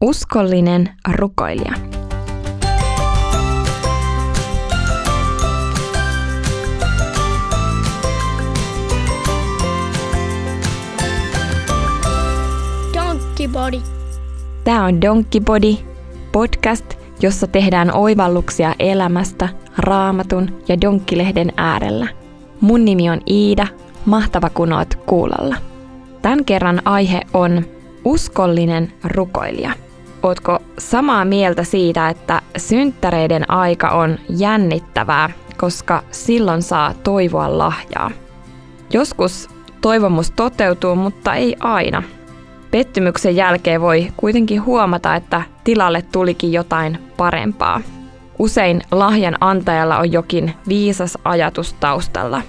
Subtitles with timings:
[0.00, 1.72] Uskollinen rukoilija.
[12.94, 13.80] Donkey Body.
[14.64, 15.74] Tämä on Donkey Body,
[16.32, 16.84] podcast,
[17.22, 22.06] jossa tehdään oivalluksia elämästä raamatun ja donkkilehden äärellä.
[22.60, 23.66] Mun nimi on Iida,
[24.06, 25.56] mahtava kun oot kuulolla.
[26.22, 27.64] Tämän kerran aihe on
[28.04, 29.85] uskollinen rukoilija.
[30.26, 38.10] Ootko samaa mieltä siitä, että synttäreiden aika on jännittävää, koska silloin saa toivoa lahjaa?
[38.92, 39.48] Joskus
[39.80, 42.02] toivomus toteutuu, mutta ei aina.
[42.70, 47.80] Pettymyksen jälkeen voi kuitenkin huomata, että tilalle tulikin jotain parempaa.
[48.38, 52.42] Usein lahjan antajalla on jokin viisas ajatus taustalla.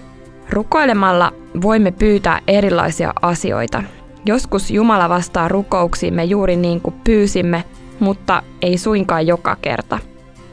[0.49, 3.83] Rukoilemalla voimme pyytää erilaisia asioita,
[4.27, 7.63] Joskus Jumala vastaa rukouksiimme juuri niin kuin pyysimme,
[7.99, 9.99] mutta ei suinkaan joka kerta.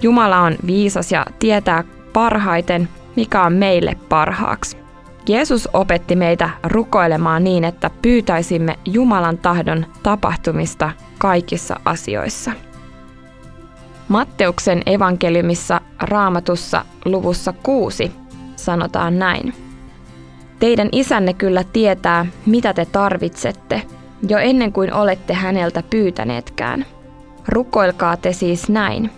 [0.03, 4.77] Jumala on viisas ja tietää parhaiten, mikä on meille parhaaksi.
[5.29, 12.53] Jeesus opetti meitä rukoilemaan niin, että pyytäisimme Jumalan tahdon tapahtumista kaikissa asioissa.
[14.09, 18.13] Matteuksen evankeliumissa raamatussa luvussa 6
[18.57, 19.64] sanotaan näin.
[20.59, 23.83] Teidän isänne kyllä tietää, mitä te tarvitsette,
[24.29, 26.87] jo ennen kuin olette häneltä pyytäneetkään.
[27.49, 29.11] Rukoilkaa te siis näin.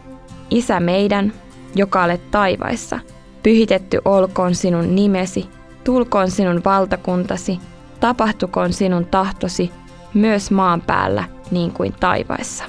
[0.51, 1.33] Isä meidän,
[1.75, 2.99] joka olet taivaissa,
[3.43, 5.47] pyhitetty olkoon sinun nimesi,
[5.85, 7.59] tulkoon sinun valtakuntasi,
[8.01, 9.71] tapahtukoon sinun tahtosi,
[10.15, 12.65] myös maan päällä niin kuin taivaissa.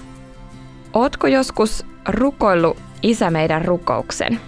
[0.94, 4.40] Ootko joskus rukoillut Isä meidän rukouksen?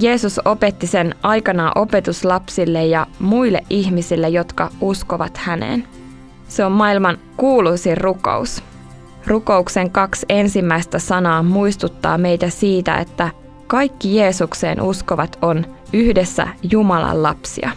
[0.00, 5.84] Jeesus opetti sen aikanaan opetuslapsille ja muille ihmisille, jotka uskovat häneen.
[6.48, 8.62] Se on maailman kuuluisin rukous.
[9.26, 13.30] Rukouksen kaksi ensimmäistä sanaa muistuttaa meitä siitä, että
[13.66, 17.70] kaikki Jeesukseen uskovat on yhdessä Jumalan lapsia.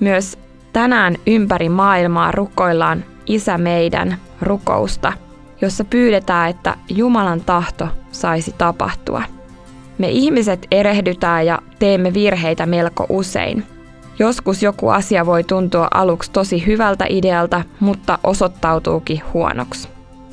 [0.00, 0.38] Myös
[0.72, 5.12] tänään ympäri maailmaa rukoillaan Isä meidän rukousta,
[5.60, 9.22] jossa pyydetään, että Jumalan tahto saisi tapahtua–
[9.98, 13.64] me ihmiset erehdytään ja teemme virheitä melko usein.
[14.18, 19.88] Joskus joku asia voi tuntua aluksi tosi hyvältä idealta, mutta osoittautuukin huonoksi.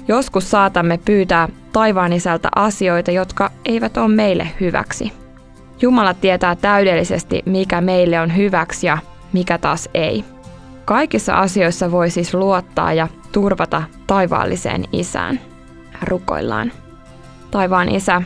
[0.07, 5.11] Joskus saatamme pyytää taivaan isältä asioita, jotka eivät ole meille hyväksi.
[5.81, 8.97] Jumala tietää täydellisesti, mikä meille on hyväksi ja
[9.33, 10.23] mikä taas ei.
[10.85, 15.39] Kaikissa asioissa voi siis luottaa ja turvata taivaalliseen isään.
[16.01, 16.71] Rukoillaan.
[17.51, 18.21] Taivaan isä,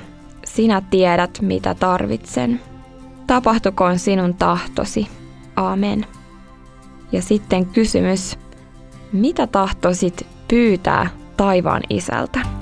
[0.55, 2.61] sinä tiedät, mitä tarvitsen.
[3.27, 5.07] Tapahtukoon sinun tahtosi.
[5.55, 6.05] Amen.
[7.11, 8.39] Ja sitten kysymys,
[9.11, 12.58] mitä tahtoisit pyytää taivaan isältä?